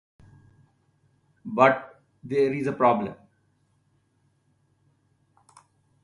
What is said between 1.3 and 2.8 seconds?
But there is a